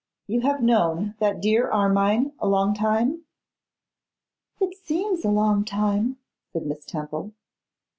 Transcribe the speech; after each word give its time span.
'You 0.25 0.41
have 0.41 0.63
known 0.63 1.13
that 1.19 1.43
dear 1.43 1.71
Armine 1.71 2.33
a 2.39 2.47
long 2.47 2.73
time?' 2.73 3.23
'It 4.59 4.75
seems 4.75 5.23
a 5.23 5.29
long 5.29 5.63
time,' 5.63 6.17
said 6.51 6.65
Miss 6.65 6.83
Temple. 6.87 7.33